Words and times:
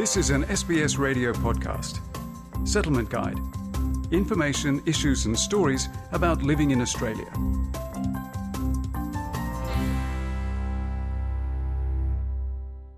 This 0.00 0.16
is 0.16 0.30
an 0.30 0.44
SBS 0.44 0.96
radio 0.96 1.34
podcast. 1.34 2.00
Settlement 2.66 3.10
Guide. 3.10 3.38
Information, 4.10 4.82
issues, 4.86 5.26
and 5.26 5.38
stories 5.38 5.90
about 6.12 6.42
living 6.42 6.70
in 6.70 6.80
Australia. 6.80 7.30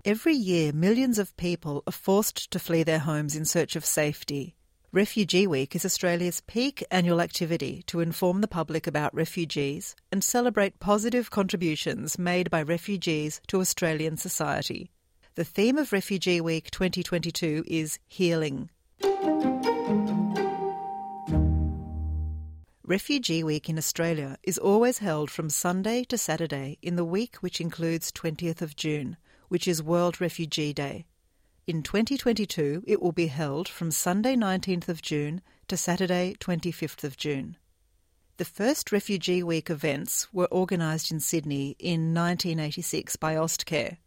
Every 0.05 0.33
year, 0.33 0.71
millions 0.71 1.19
of 1.19 1.35
people 1.35 1.83
are 1.85 1.91
forced 1.91 2.49
to 2.51 2.57
flee 2.57 2.83
their 2.83 2.99
homes 2.99 3.35
in 3.35 3.43
search 3.43 3.75
of 3.75 3.83
safety. 3.83 4.55
Refugee 4.93 5.45
Week 5.45 5.75
is 5.75 5.83
Australia's 5.83 6.39
peak 6.47 6.85
annual 6.89 7.19
activity 7.19 7.83
to 7.87 7.99
inform 7.99 8.39
the 8.39 8.47
public 8.47 8.87
about 8.87 9.13
refugees 9.13 9.93
and 10.09 10.23
celebrate 10.23 10.79
positive 10.79 11.29
contributions 11.29 12.17
made 12.17 12.49
by 12.49 12.61
refugees 12.61 13.41
to 13.47 13.59
Australian 13.59 14.15
society. 14.15 14.89
The 15.35 15.43
theme 15.43 15.79
of 15.79 15.91
Refugee 15.91 16.39
Week 16.41 16.69
2022 16.69 17.63
is 17.65 17.97
healing. 18.07 18.69
Refugee 22.85 23.43
Week 23.43 23.67
in 23.67 23.79
Australia 23.79 24.37
is 24.43 24.59
always 24.59 24.99
held 24.99 25.31
from 25.31 25.49
Sunday 25.49 26.03
to 26.03 26.19
Saturday 26.19 26.77
in 26.83 26.97
the 26.97 27.03
week 27.03 27.37
which 27.37 27.59
includes 27.59 28.11
20th 28.11 28.61
of 28.61 28.75
June, 28.75 29.17
which 29.47 29.67
is 29.67 29.81
World 29.81 30.21
Refugee 30.21 30.71
Day. 30.71 31.07
In 31.65 31.81
2022, 31.81 32.83
it 32.85 33.01
will 33.01 33.11
be 33.11 33.25
held 33.25 33.67
from 33.67 33.89
Sunday 33.89 34.35
19th 34.35 34.87
of 34.87 35.01
June 35.01 35.41
to 35.67 35.75
Saturday 35.75 36.35
25th 36.41 37.03
of 37.03 37.17
June. 37.17 37.57
The 38.37 38.45
first 38.45 38.91
Refugee 38.91 39.41
Week 39.41 39.71
events 39.71 40.31
were 40.31 40.51
organised 40.51 41.09
in 41.09 41.19
Sydney 41.19 41.75
in 41.79 42.13
1986 42.13 43.15
by 43.15 43.33
Austcare. 43.33 43.97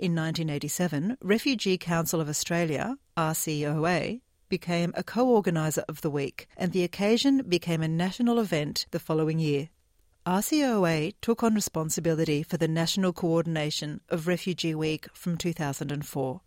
In 0.00 0.14
1987, 0.14 1.18
Refugee 1.20 1.76
Council 1.76 2.22
of 2.22 2.28
Australia, 2.30 2.96
RCOA, 3.18 4.22
became 4.48 4.94
a 4.96 5.02
co 5.02 5.28
organiser 5.28 5.84
of 5.90 6.00
the 6.00 6.08
week, 6.08 6.48
and 6.56 6.72
the 6.72 6.84
occasion 6.84 7.42
became 7.46 7.82
a 7.82 7.86
national 7.86 8.38
event 8.38 8.86
the 8.92 8.98
following 8.98 9.38
year. 9.38 9.68
RCOA 10.24 11.12
took 11.20 11.42
on 11.42 11.54
responsibility 11.54 12.42
for 12.42 12.56
the 12.56 12.66
national 12.66 13.12
coordination 13.12 14.00
of 14.08 14.26
Refugee 14.26 14.74
Week 14.74 15.06
from 15.12 15.36
2004. 15.36 16.40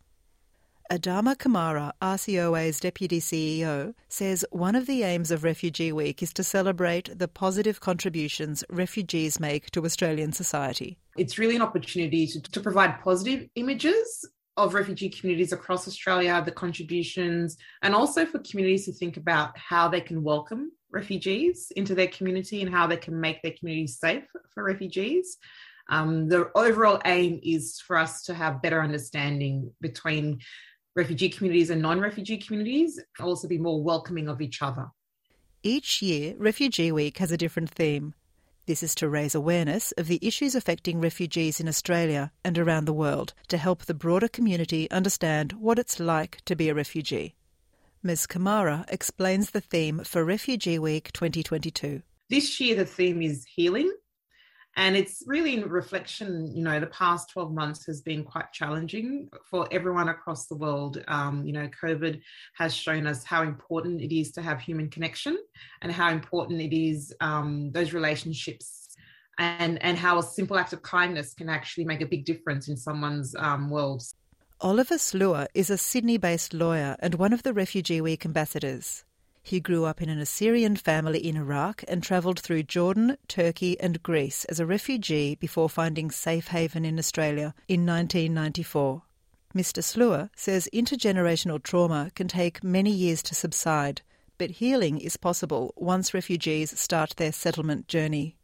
Adama 0.90 1.36
Kamara, 1.36 1.92
RCOA's 2.02 2.80
Deputy 2.80 3.20
CEO, 3.20 3.94
says 4.10 4.44
one 4.50 4.76
of 4.76 4.88
the 4.88 5.04
aims 5.04 5.30
of 5.30 5.44
Refugee 5.44 5.92
Week 5.92 6.24
is 6.24 6.34
to 6.34 6.44
celebrate 6.44 7.20
the 7.20 7.28
positive 7.28 7.80
contributions 7.80 8.64
refugees 8.68 9.40
make 9.40 9.70
to 9.70 9.86
Australian 9.86 10.34
society. 10.34 10.98
It's 11.18 11.38
really 11.38 11.56
an 11.56 11.62
opportunity 11.62 12.28
to, 12.28 12.42
to 12.42 12.60
provide 12.60 13.00
positive 13.02 13.48
images 13.56 14.26
of 14.58 14.74
refugee 14.74 15.10
communities 15.10 15.52
across 15.52 15.88
Australia, 15.88 16.42
the 16.46 16.52
contributions, 16.52 17.58
and 17.82 17.96
also 17.96 18.26
for 18.26 18.40
communities 18.40 18.86
to 18.86 18.94
think 18.94 19.18
about 19.18 19.58
how 19.58 19.88
they 19.88 20.02
can 20.02 20.24
welcome 20.24 20.72
refugees 20.92 21.72
into 21.76 21.96
their 21.96 22.08
community 22.08 22.62
and 22.62 22.72
how 22.72 22.86
they 22.86 22.98
can 22.98 23.20
make 23.20 23.42
their 23.42 23.54
communities 23.58 24.00
safe 24.00 24.24
for 24.54 24.64
refugees. 24.64 25.38
Um, 25.90 26.30
the 26.30 26.52
overall 26.56 27.02
aim 27.06 27.40
is 27.44 27.82
for 27.86 27.98
us 27.98 28.24
to 28.24 28.34
have 28.34 28.62
better 28.62 28.82
understanding 28.82 29.72
between 29.82 30.40
refugee 30.96 31.30
communities 31.30 31.72
and 31.72 31.82
non 31.82 32.00
refugee 32.00 32.38
communities, 32.38 32.98
and 33.18 33.28
also 33.28 33.48
be 33.48 33.58
more 33.58 33.84
welcoming 33.84 34.30
of 34.30 34.42
each 34.42 34.62
other. 34.62 34.88
Each 35.64 36.02
year, 36.02 36.36
Refugee 36.38 36.92
Week 36.92 37.18
has 37.18 37.32
a 37.32 37.38
different 37.38 37.70
theme. 37.70 38.14
This 38.66 38.82
is 38.82 38.96
to 38.96 39.10
raise 39.10 39.36
awareness 39.36 39.92
of 39.98 40.08
the 40.08 40.26
issues 40.26 40.56
affecting 40.56 41.02
refugees 41.02 41.60
in 41.60 41.68
Australia 41.68 42.32
and 42.46 42.58
around 42.58 42.86
the 42.86 42.94
world 42.94 43.34
to 43.50 43.58
help 43.58 43.84
the 43.84 43.94
broader 43.94 44.30
community 44.30 44.90
understand 44.90 45.52
what 45.54 45.78
it's 45.78 46.00
like 46.00 46.40
to 46.46 46.56
be 46.56 46.70
a 46.70 46.74
refugee. 46.74 47.36
Ms. 48.02 48.26
Kamara 48.26 48.86
explains 48.88 49.52
the 49.52 49.60
theme 49.60 50.02
for 50.06 50.24
Refugee 50.24 50.80
Week 50.80 51.12
2022. 51.12 52.04
This 52.30 52.60
year, 52.62 52.78
the 52.78 52.86
theme 52.86 53.22
is 53.22 53.46
healing. 53.46 53.92
And 54.76 54.98
it's 54.98 55.24
really 55.28 55.54
in 55.54 55.70
reflection, 55.70 56.52
you 56.56 56.64
know, 56.64 56.80
the 56.80 56.88
past 56.88 57.30
12 57.30 57.54
months 57.54 57.86
has 57.86 58.02
been 58.02 58.24
quite 58.24 58.52
challenging 58.52 59.30
for 59.46 59.68
everyone 59.72 60.10
across 60.10 60.48
the 60.48 60.56
world. 60.56 61.04
Um, 61.08 61.46
you 61.46 61.54
know, 61.54 61.70
COVID 61.82 62.22
has 62.56 62.74
shown 62.74 63.06
us 63.06 63.24
how 63.24 63.44
important 63.44 64.02
it 64.02 64.16
is 64.16 64.32
to 64.32 64.42
have 64.42 64.60
human 64.60 64.90
connection 64.90 65.38
and 65.82 65.92
how 65.92 66.10
important 66.10 66.60
it 66.60 66.76
is 66.76 67.14
um, 67.22 67.72
those 67.72 67.94
relationships 67.94 68.88
and, 69.38 69.82
and 69.84 69.98
how 69.98 70.18
a 70.18 70.24
simple 70.24 70.58
act 70.58 70.74
of 70.74 70.82
kindness 70.82 71.36
can 71.36 71.50
actually 71.50 71.86
make 71.86 72.02
a 72.02 72.08
big 72.08 72.26
difference 72.26 72.68
in 72.68 72.76
someone's 72.76 73.36
um, 73.38 73.70
world. 73.70 74.04
Oliver 74.60 74.96
Slewa 74.96 75.48
is 75.54 75.70
a 75.70 75.78
Sydney 75.78 76.18
based 76.18 76.54
lawyer 76.54 76.96
and 77.00 77.16
one 77.16 77.34
of 77.34 77.44
the 77.44 77.54
Refugee 77.54 78.02
Week 78.02 78.26
ambassadors. 78.26 79.04
He 79.46 79.60
grew 79.60 79.84
up 79.84 80.02
in 80.02 80.08
an 80.08 80.20
Assyrian 80.20 80.78
family 80.78 81.20
in 81.20 81.36
Iraq 81.36 81.84
and 81.90 82.02
travelled 82.02 82.40
through 82.40 82.64
Jordan, 82.64 83.18
Turkey, 83.28 83.78
and 83.78 84.02
Greece 84.02 84.46
as 84.46 84.62
a 84.62 84.66
refugee 84.66 85.36
before 85.36 85.70
finding 85.70 86.10
safe 86.10 86.48
haven 86.48 86.86
in 86.86 86.98
Australia 86.98 87.54
in 87.68 87.86
1994. 87.86 89.02
Mr. 89.54 89.84
Slewa 89.84 90.30
says 90.34 90.70
intergenerational 90.74 91.62
trauma 91.62 92.10
can 92.16 92.30
take 92.30 92.64
many 92.64 92.90
years 92.90 93.22
to 93.24 93.36
subside, 93.36 94.02
but 94.38 94.50
healing 94.50 94.98
is 94.98 95.18
possible 95.18 95.74
once 95.76 96.14
refugees 96.14 96.80
start 96.80 97.14
their 97.18 97.34
settlement 97.34 97.90
journey. 97.90 98.38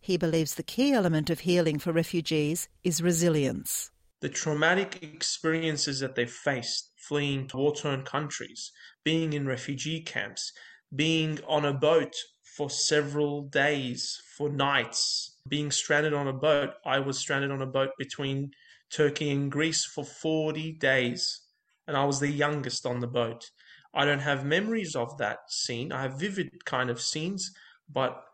He 0.00 0.16
believes 0.16 0.54
the 0.54 0.62
key 0.62 0.92
element 0.92 1.30
of 1.30 1.40
healing 1.40 1.80
for 1.80 1.92
refugees 1.92 2.68
is 2.84 3.02
resilience. 3.02 3.90
The 4.20 4.28
traumatic 4.28 5.02
experiences 5.02 6.00
that 6.00 6.14
they've 6.14 6.30
faced 6.30 6.92
fleeing 6.96 7.48
war 7.54 7.74
torn 7.74 8.04
countries 8.04 8.72
being 9.04 9.32
in 9.32 9.46
refugee 9.46 10.00
camps, 10.00 10.52
being 10.94 11.38
on 11.46 11.64
a 11.64 11.72
boat 11.72 12.14
for 12.42 12.68
several 12.68 13.42
days, 13.42 14.20
for 14.36 14.48
nights, 14.48 15.36
being 15.46 15.70
stranded 15.70 16.12
on 16.12 16.26
a 16.26 16.32
boat. 16.32 16.70
I 16.84 16.98
was 16.98 17.18
stranded 17.18 17.52
on 17.52 17.62
a 17.62 17.66
boat 17.66 17.90
between 17.96 18.50
Turkey 18.90 19.30
and 19.30 19.52
Greece 19.52 19.84
for 19.84 20.04
40 20.04 20.72
days, 20.72 21.42
and 21.86 21.96
I 21.96 22.04
was 22.04 22.18
the 22.18 22.28
youngest 22.28 22.86
on 22.86 22.98
the 22.98 23.06
boat. 23.06 23.48
I 23.94 24.04
don't 24.04 24.18
have 24.20 24.44
memories 24.44 24.96
of 24.96 25.16
that 25.18 25.38
scene. 25.48 25.92
I 25.92 26.02
have 26.02 26.18
vivid 26.18 26.64
kind 26.64 26.90
of 26.90 27.00
scenes, 27.00 27.52
but 27.88 28.24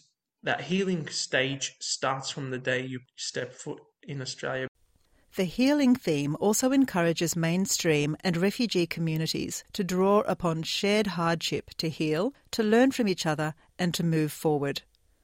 that 0.43 0.62
healing 0.62 1.09
stage 1.09 1.77
starts 1.81 2.31
from 2.31 2.51
the 2.51 2.59
day 2.59 2.84
you 2.84 3.01
step 3.16 3.53
foot 3.53 3.81
in 4.03 4.22
Australia. 4.22 4.69
The 5.37 5.45
healing 5.45 5.97
theme 5.97 6.37
also 6.39 6.71
encourages 6.71 7.34
mainstream 7.34 8.17
and 8.22 8.37
refugee 8.37 8.87
communities 8.87 9.65
to 9.72 9.83
draw 9.83 10.21
upon 10.21 10.62
shared 10.62 11.09
hardship 11.09 11.71
to 11.78 11.89
heal, 11.89 12.33
to 12.53 12.62
learn 12.62 12.93
from 12.93 13.09
each 13.09 13.27
other, 13.27 13.55
and 13.77 13.93
to 13.95 14.05
move 14.05 14.31
forward. 14.31 14.83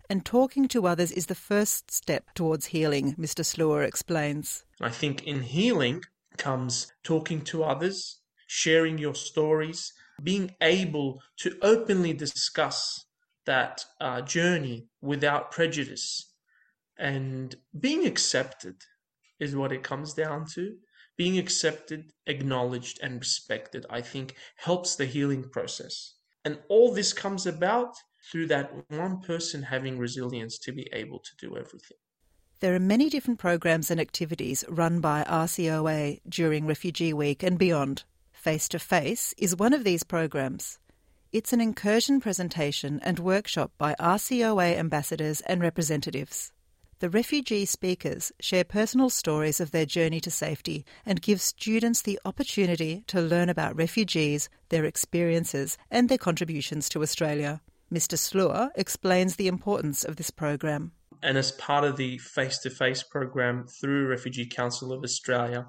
And 0.09 0.26
talking 0.26 0.66
to 0.66 0.88
others 0.88 1.12
is 1.12 1.26
the 1.26 1.37
first 1.37 1.93
step 1.93 2.25
towards 2.34 2.66
healing, 2.66 3.15
Mr. 3.15 3.44
Slewa 3.44 3.87
explains. 3.87 4.65
I 4.81 4.91
think 4.91 5.22
in 5.28 5.43
healing 5.43 6.03
comes 6.37 6.92
talking 7.04 7.42
to 7.42 7.62
others, 7.62 8.19
sharing 8.48 8.98
your 8.98 9.15
stories, 9.15 9.92
being 10.21 10.56
able 10.60 11.22
to 11.37 11.56
openly 11.62 12.15
discuss 12.15 13.04
that 13.47 13.84
uh, 14.00 14.22
journey 14.22 14.88
without 15.00 15.53
prejudice, 15.53 16.32
and 16.98 17.54
being 17.78 18.04
accepted 18.04 18.75
is 19.40 19.56
what 19.56 19.72
it 19.72 19.82
comes 19.82 20.14
down 20.14 20.46
to. 20.54 20.76
Being 21.16 21.38
accepted, 21.38 22.12
acknowledged, 22.26 23.00
and 23.02 23.18
respected, 23.18 23.84
I 23.90 24.00
think, 24.00 24.36
helps 24.56 24.96
the 24.96 25.06
healing 25.06 25.48
process. 25.50 26.14
And 26.44 26.58
all 26.68 26.94
this 26.94 27.12
comes 27.12 27.46
about 27.46 27.94
through 28.30 28.46
that 28.48 28.72
one 28.90 29.20
person 29.20 29.62
having 29.62 29.98
resilience 29.98 30.58
to 30.58 30.72
be 30.72 30.88
able 30.92 31.18
to 31.18 31.30
do 31.38 31.56
everything. 31.56 31.96
There 32.60 32.74
are 32.74 32.78
many 32.78 33.08
different 33.08 33.38
programs 33.38 33.91
and 33.91 34.00
activities 34.00 34.65
run 34.68 35.00
by 35.00 35.24
RCOA 35.24 36.20
during 36.28 36.66
Refugee 36.66 37.15
Week 37.15 37.42
and 37.42 37.59
beyond. 37.59 38.04
Face 38.32 38.68
to 38.68 38.78
Face 38.78 39.34
is 39.38 39.56
one 39.56 39.72
of 39.72 39.84
these 39.84 40.03
programs. 40.03 40.78
It's 41.32 41.53
an 41.53 41.60
incursion 41.60 42.20
presentation 42.20 43.00
and 43.03 43.18
workshop 43.18 43.72
by 43.78 43.94
RCOA 44.00 44.76
ambassadors 44.76 45.41
and 45.42 45.62
representatives. 45.62 46.53
The 47.00 47.08
refugee 47.08 47.64
speakers 47.64 48.30
share 48.41 48.62
personal 48.62 49.08
stories 49.08 49.58
of 49.58 49.70
their 49.70 49.86
journey 49.86 50.20
to 50.20 50.30
safety 50.30 50.84
and 51.06 51.22
give 51.22 51.41
students 51.41 52.02
the 52.02 52.20
opportunity 52.26 53.04
to 53.06 53.22
learn 53.22 53.48
about 53.48 53.74
refugees, 53.74 54.50
their 54.68 54.84
experiences, 54.84 55.78
and 55.91 56.10
their 56.10 56.18
contributions 56.18 56.91
to 56.91 57.00
Australia. 57.00 57.62
Mr. 57.91 58.18
Slewa 58.18 58.68
explains 58.74 59.36
the 59.36 59.48
importance 59.48 60.04
of 60.04 60.16
this 60.16 60.30
program. 60.30 60.92
And 61.22 61.38
as 61.38 61.52
part 61.52 61.84
of 61.84 61.97
the 61.97 62.18
face 62.18 62.58
to 62.58 62.70
face 62.70 63.03
program 63.03 63.66
through 63.80 64.08
Refugee 64.08 64.44
Council 64.44 64.92
of 64.92 65.03
Australia, 65.03 65.68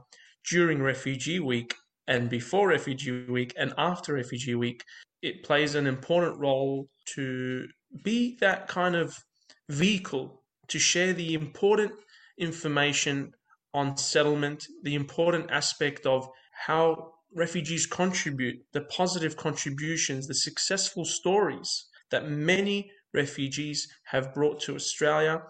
during 0.49 0.81
Refugee 0.81 1.39
Week 1.39 1.75
and 2.09 2.29
before 2.29 2.67
Refugee 2.67 3.23
Week 3.29 3.53
and 3.57 3.73
after 3.77 4.15
Refugee 4.15 4.55
Week, 4.55 4.83
it 5.21 5.43
plays 5.43 5.75
an 5.75 5.87
important 5.87 6.37
role 6.41 6.89
to 7.15 7.67
be 8.03 8.37
that 8.41 8.67
kind 8.67 8.97
of 8.97 9.17
vehicle 9.69 10.40
to 10.71 10.79
share 10.79 11.13
the 11.13 11.33
important 11.33 11.91
information 12.37 13.33
on 13.73 13.97
settlement, 13.97 14.67
the 14.83 14.95
important 14.95 15.51
aspect 15.51 16.05
of 16.05 16.27
how 16.51 17.13
refugees 17.33 17.85
contribute, 17.85 18.57
the 18.73 18.81
positive 18.81 19.37
contributions, 19.37 20.27
the 20.27 20.33
successful 20.33 21.05
stories 21.05 21.85
that 22.09 22.29
many 22.29 22.91
refugees 23.13 23.87
have 24.05 24.33
brought 24.33 24.59
to 24.61 24.75
Australia. 24.75 25.41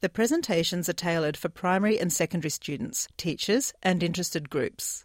The 0.00 0.08
presentations 0.08 0.88
are 0.88 0.94
tailored 0.94 1.36
for 1.36 1.48
primary 1.48 1.98
and 1.98 2.12
secondary 2.12 2.50
students, 2.50 3.08
teachers, 3.16 3.72
and 3.82 4.02
interested 4.02 4.50
groups. 4.50 5.04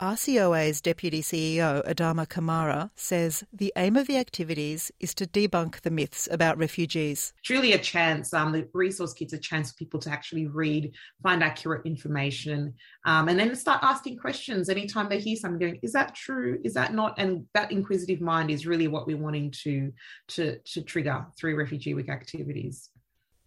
RCOA's 0.00 0.80
Deputy 0.80 1.22
CEO 1.22 1.84
Adama 1.84 2.24
Kamara 2.24 2.90
says 2.94 3.42
the 3.52 3.72
aim 3.74 3.96
of 3.96 4.06
the 4.06 4.16
activities 4.16 4.92
is 5.00 5.12
to 5.14 5.26
debunk 5.26 5.80
the 5.80 5.90
myths 5.90 6.28
about 6.30 6.56
refugees. 6.56 7.32
Truly 7.44 7.72
a 7.72 7.78
chance, 7.78 8.32
um, 8.32 8.52
the 8.52 8.68
resource 8.72 9.12
kits 9.12 9.32
a 9.32 9.38
chance 9.38 9.72
for 9.72 9.76
people 9.76 9.98
to 10.00 10.10
actually 10.10 10.46
read, 10.46 10.92
find 11.20 11.42
accurate 11.42 11.84
information, 11.84 12.74
um, 13.06 13.28
and 13.28 13.40
then 13.40 13.56
start 13.56 13.80
asking 13.82 14.18
questions 14.18 14.68
anytime 14.68 15.08
they 15.08 15.18
hear 15.18 15.34
something 15.34 15.58
going, 15.58 15.80
is 15.82 15.92
that 15.94 16.14
true? 16.14 16.60
Is 16.62 16.74
that 16.74 16.94
not? 16.94 17.18
And 17.18 17.46
that 17.54 17.72
inquisitive 17.72 18.20
mind 18.20 18.52
is 18.52 18.68
really 18.68 18.86
what 18.86 19.08
we're 19.08 19.16
wanting 19.16 19.50
to, 19.62 19.92
to, 20.28 20.58
to 20.58 20.82
trigger 20.82 21.26
through 21.36 21.56
Refugee 21.56 21.94
Week 21.94 22.08
activities. 22.08 22.90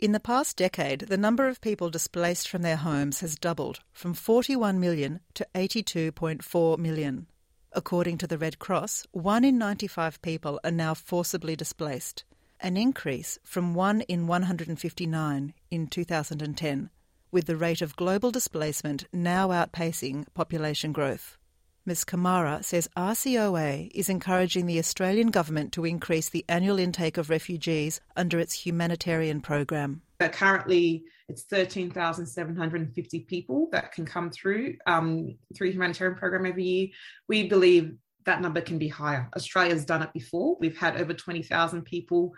In 0.02 0.14
the 0.14 0.20
past 0.20 0.58
decade, 0.58 1.02
the 1.02 1.16
number 1.16 1.48
of 1.48 1.62
people 1.62 1.92
displaced 1.92 2.50
from 2.50 2.64
their 2.64 2.78
homes 2.78 3.20
has 3.20 3.36
doubled 3.36 3.82
from 3.92 4.16
41 4.16 4.80
million 4.80 5.20
to 5.36 5.46
82.4 5.54 6.80
million. 6.80 7.28
According 7.72 8.18
to 8.18 8.26
the 8.26 8.40
Red 8.40 8.58
Cross, 8.58 9.06
1 9.12 9.46
in 9.46 9.60
95 9.60 10.20
people 10.24 10.60
are 10.64 10.72
now 10.72 10.96
forcibly 10.96 11.56
displaced, 11.56 12.24
an 12.60 12.78
increase 12.78 13.38
from 13.44 13.76
1 13.76 14.02
in 14.02 14.26
159 14.26 15.54
in 15.70 15.86
2010, 15.86 16.90
with 17.32 17.46
the 17.46 17.56
rate 17.56 17.84
of 17.84 17.96
global 17.96 18.32
displacement 18.32 19.06
now 19.14 19.50
outpacing 19.50 20.26
population 20.34 20.92
growth. 20.92 21.38
Ms. 21.84 22.06
Kamara 22.06 22.64
says 22.64 22.88
RCOA 22.96 23.90
is 23.96 24.08
encouraging 24.08 24.68
the 24.68 24.78
Australian 24.78 25.28
government 25.28 25.72
to 25.74 25.86
increase 25.86 26.30
the 26.30 26.46
annual 26.48 26.78
intake 26.78 27.18
of 27.18 27.32
refugees 27.32 28.00
under 28.16 28.40
its 28.40 28.54
humanitarian 28.54 29.42
program. 29.42 30.04
But 30.20 30.32
currently, 30.32 31.04
it's 31.28 31.42
13,750 31.44 33.20
people 33.22 33.68
that 33.72 33.94
can 33.94 34.06
come 34.06 34.30
through 34.30 34.76
um, 34.86 35.36
through 35.56 35.72
humanitarian 35.72 36.18
program 36.20 36.46
every 36.46 36.64
year. 36.64 36.88
We 37.28 37.48
believe 37.48 37.96
that 38.26 38.42
number 38.42 38.62
can 38.62 38.78
be 38.78 38.88
higher. 38.88 39.28
Australia's 39.36 39.84
done 39.84 40.04
it 40.04 40.14
before. 40.14 40.58
We've 40.60 40.78
had 40.78 41.02
over 41.02 41.16
20,000 41.16 41.82
people 41.84 42.34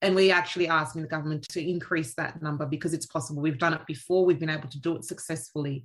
and 0.00 0.14
we're 0.14 0.32
actually 0.32 0.68
asking 0.68 1.02
the 1.02 1.08
government 1.08 1.46
to 1.50 1.60
increase 1.60 2.14
that 2.14 2.40
number 2.40 2.64
because 2.64 2.94
it's 2.94 3.06
possible. 3.06 3.42
We've 3.42 3.58
done 3.58 3.74
it 3.74 3.84
before, 3.86 4.24
we've 4.24 4.38
been 4.38 4.48
able 4.48 4.68
to 4.68 4.80
do 4.80 4.96
it 4.96 5.04
successfully. 5.04 5.84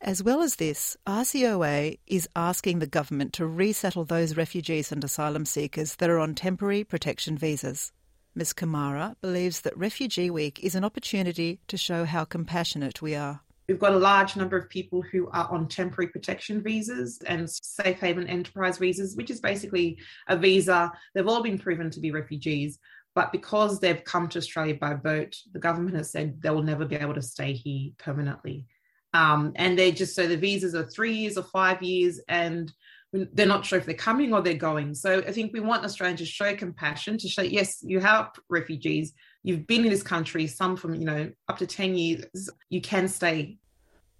As 0.00 0.22
well 0.22 0.42
as 0.42 0.56
this, 0.56 0.96
RCOA 1.06 1.98
is 2.06 2.28
asking 2.36 2.78
the 2.78 2.86
government 2.86 3.32
to 3.34 3.46
resettle 3.46 4.04
those 4.04 4.36
refugees 4.36 4.92
and 4.92 5.02
asylum 5.02 5.46
seekers 5.46 5.96
that 5.96 6.10
are 6.10 6.18
on 6.18 6.34
temporary 6.34 6.84
protection 6.84 7.38
visas. 7.38 7.92
Ms. 8.34 8.52
Kamara 8.52 9.14
believes 9.20 9.60
that 9.60 9.76
Refugee 9.78 10.28
Week 10.30 10.58
is 10.62 10.74
an 10.74 10.84
opportunity 10.84 11.60
to 11.68 11.76
show 11.76 12.04
how 12.04 12.24
compassionate 12.24 13.00
we 13.00 13.14
are. 13.14 13.40
We've 13.68 13.78
got 13.78 13.94
a 13.94 13.98
large 13.98 14.36
number 14.36 14.58
of 14.58 14.68
people 14.68 15.00
who 15.00 15.28
are 15.28 15.50
on 15.50 15.68
temporary 15.68 16.10
protection 16.10 16.62
visas 16.62 17.18
and 17.26 17.48
safe 17.48 17.98
haven 17.98 18.26
enterprise 18.26 18.76
visas, 18.76 19.16
which 19.16 19.30
is 19.30 19.40
basically 19.40 19.98
a 20.28 20.36
visa. 20.36 20.92
They've 21.14 21.26
all 21.26 21.42
been 21.42 21.58
proven 21.58 21.90
to 21.90 22.00
be 22.00 22.10
refugees, 22.10 22.78
but 23.14 23.32
because 23.32 23.80
they've 23.80 24.04
come 24.04 24.28
to 24.28 24.38
Australia 24.38 24.74
by 24.74 24.94
boat, 24.94 25.36
the 25.52 25.60
government 25.60 25.96
has 25.96 26.10
said 26.10 26.42
they 26.42 26.50
will 26.50 26.62
never 26.62 26.84
be 26.84 26.96
able 26.96 27.14
to 27.14 27.22
stay 27.22 27.54
here 27.54 27.92
permanently. 27.96 28.66
Um, 29.14 29.52
and 29.54 29.78
they 29.78 29.92
just 29.92 30.14
so 30.14 30.26
the 30.26 30.36
visas 30.36 30.74
are 30.74 30.84
three 30.84 31.14
years 31.14 31.38
or 31.38 31.44
five 31.44 31.82
years, 31.82 32.20
and 32.28 32.70
they're 33.12 33.46
not 33.46 33.64
sure 33.64 33.78
if 33.78 33.86
they're 33.86 33.94
coming 33.94 34.34
or 34.34 34.42
they're 34.42 34.54
going. 34.54 34.94
So 34.94 35.18
I 35.18 35.30
think 35.30 35.52
we 35.52 35.60
want 35.60 35.84
Australians 35.84 36.20
to 36.20 36.26
show 36.26 36.54
compassion, 36.56 37.16
to 37.18 37.28
show 37.28 37.42
yes, 37.42 37.78
you 37.82 38.00
help 38.00 38.36
refugees, 38.50 39.14
you've 39.44 39.68
been 39.68 39.84
in 39.84 39.90
this 39.90 40.02
country, 40.02 40.48
some 40.48 40.76
from 40.76 40.96
you 40.96 41.04
know 41.04 41.30
up 41.48 41.58
to 41.58 41.66
ten 41.66 41.94
years, 41.94 42.50
you 42.68 42.80
can 42.80 43.08
stay. 43.08 43.56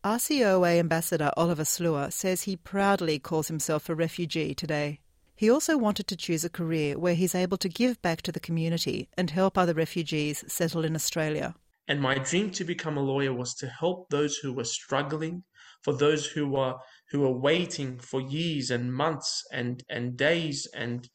RCOA 0.05 0.79
Ambassador 0.79 1.33
Oliver 1.37 1.65
Slewa 1.65 2.13
says 2.13 2.43
he 2.43 2.57
proudly 2.57 3.19
calls 3.19 3.49
himself 3.49 3.89
a 3.89 3.95
refugee 3.95 4.55
today. 4.55 5.01
He 5.35 5.51
also 5.51 5.77
wanted 5.77 6.07
to 6.09 6.17
choose 6.17 6.45
a 6.45 6.51
career 6.51 6.99
where 6.99 7.15
he's 7.15 7.35
able 7.35 7.57
to 7.57 7.69
give 7.69 8.01
back 8.03 8.23
to 8.23 8.31
the 8.31 8.39
community 8.39 9.09
and 9.17 9.31
help 9.31 9.59
other 9.59 9.75
refugees 9.75 10.45
settle 10.47 10.85
in 10.85 10.95
Australia. 10.95 11.57
And 11.87 12.01
my 12.01 12.17
dream 12.17 12.51
to 12.53 12.65
become 12.65 12.97
a 12.97 13.03
lawyer 13.03 13.33
was 13.33 13.55
to 13.57 13.69
help 13.69 14.09
those 14.09 14.37
who 14.37 14.53
were 14.53 14.65
struggling, 14.65 15.45
for 15.83 15.93
those 15.93 16.27
who 16.27 16.49
were 16.49 16.75
who 17.11 17.21
were 17.21 17.39
waiting 17.39 17.99
for 17.99 18.21
years 18.21 18.71
and 18.71 18.93
months 18.93 19.45
and, 19.53 19.85
and 19.91 20.17
days 20.17 20.67
and 20.75 21.09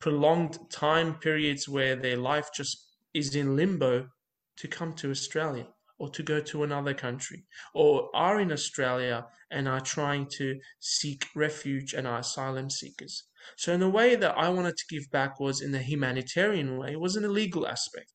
prolonged 0.00 0.58
time 0.70 1.14
periods 1.14 1.68
where 1.68 1.94
their 1.94 2.16
life 2.16 2.48
just 2.54 2.96
is 3.12 3.36
in 3.36 3.54
limbo 3.54 4.08
to 4.56 4.66
come 4.66 4.94
to 4.94 5.10
Australia 5.10 5.66
or 5.98 6.08
to 6.10 6.22
go 6.22 6.40
to 6.40 6.64
another 6.64 6.94
country 6.94 7.44
or 7.74 8.10
are 8.14 8.40
in 8.40 8.50
Australia 8.50 9.26
and 9.50 9.68
are 9.68 9.80
trying 9.80 10.26
to 10.38 10.58
seek 10.80 11.26
refuge 11.36 11.94
and 11.94 12.06
are 12.06 12.18
asylum 12.18 12.68
seekers. 12.68 13.24
So 13.56 13.72
in 13.72 13.82
a 13.82 13.88
way 13.88 14.16
that 14.16 14.36
I 14.36 14.48
wanted 14.48 14.76
to 14.76 14.94
give 14.94 15.10
back 15.12 15.38
was 15.38 15.60
in 15.60 15.74
a 15.74 15.82
humanitarian 15.82 16.78
way, 16.78 16.96
was 16.96 17.14
an 17.14 17.24
illegal 17.24 17.66
aspect. 17.68 18.13